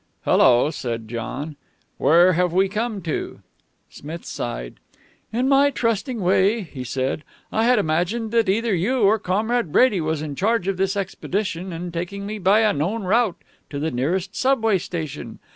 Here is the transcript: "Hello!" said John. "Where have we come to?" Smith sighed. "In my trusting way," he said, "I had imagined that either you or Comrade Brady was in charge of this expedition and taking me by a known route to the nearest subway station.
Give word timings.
"Hello!" 0.25 0.71
said 0.71 1.07
John. 1.07 1.57
"Where 1.99 2.33
have 2.33 2.51
we 2.51 2.67
come 2.67 3.03
to?" 3.03 3.41
Smith 3.87 4.25
sighed. 4.25 4.79
"In 5.31 5.47
my 5.47 5.69
trusting 5.69 6.19
way," 6.21 6.61
he 6.61 6.83
said, 6.83 7.23
"I 7.51 7.65
had 7.65 7.77
imagined 7.77 8.31
that 8.31 8.49
either 8.49 8.73
you 8.73 9.01
or 9.01 9.19
Comrade 9.19 9.71
Brady 9.71 10.01
was 10.01 10.23
in 10.23 10.33
charge 10.33 10.67
of 10.67 10.77
this 10.77 10.97
expedition 10.97 11.71
and 11.71 11.93
taking 11.93 12.25
me 12.25 12.39
by 12.39 12.61
a 12.61 12.73
known 12.73 13.03
route 13.03 13.39
to 13.69 13.77
the 13.77 13.91
nearest 13.91 14.35
subway 14.35 14.79
station. 14.79 15.37